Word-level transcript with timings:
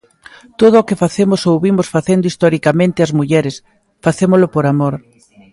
Todo 0.59 0.75
o 0.79 0.87
que 0.87 0.99
facemos 1.03 1.41
ou 1.49 1.55
vimos 1.65 1.87
facendo 1.95 2.29
historicamente 2.31 2.99
as 3.05 3.11
mulleres, 3.19 3.55
facémolo 4.05 4.47
por 4.53 4.63
amor. 4.73 4.93